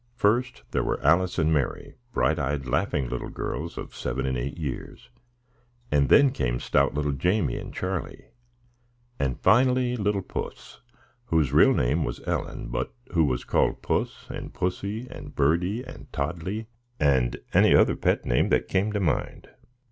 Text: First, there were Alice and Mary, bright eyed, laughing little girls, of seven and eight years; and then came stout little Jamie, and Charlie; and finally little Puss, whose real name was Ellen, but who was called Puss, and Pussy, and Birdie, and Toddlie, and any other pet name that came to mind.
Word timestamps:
First, 0.15 0.63
there 0.71 0.81
were 0.83 0.99
Alice 1.05 1.37
and 1.37 1.53
Mary, 1.53 1.93
bright 2.11 2.39
eyed, 2.39 2.65
laughing 2.65 3.07
little 3.07 3.29
girls, 3.29 3.77
of 3.77 3.93
seven 3.93 4.25
and 4.25 4.35
eight 4.35 4.57
years; 4.57 5.11
and 5.91 6.09
then 6.09 6.31
came 6.31 6.59
stout 6.59 6.95
little 6.95 7.11
Jamie, 7.11 7.59
and 7.59 7.71
Charlie; 7.71 8.29
and 9.19 9.39
finally 9.39 9.95
little 9.95 10.23
Puss, 10.23 10.81
whose 11.25 11.53
real 11.53 11.75
name 11.75 12.03
was 12.03 12.19
Ellen, 12.25 12.69
but 12.69 12.95
who 13.11 13.25
was 13.25 13.43
called 13.43 13.83
Puss, 13.83 14.25
and 14.27 14.55
Pussy, 14.55 15.05
and 15.11 15.35
Birdie, 15.35 15.83
and 15.83 16.11
Toddlie, 16.11 16.65
and 16.99 17.37
any 17.53 17.75
other 17.75 17.95
pet 17.95 18.25
name 18.25 18.49
that 18.49 18.67
came 18.67 18.91
to 18.93 18.99
mind. 18.99 19.49